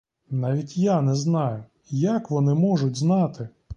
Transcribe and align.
Навіть 0.31 0.77
я 0.77 1.01
не 1.01 1.15
знаю, 1.15 1.63
як 1.89 2.29
вони 2.31 2.53
можуть 2.53 2.97
знати? 2.97 3.49